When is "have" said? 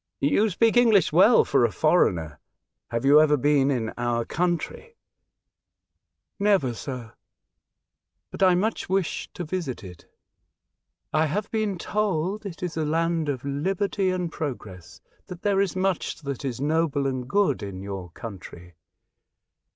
2.89-3.05, 11.27-11.51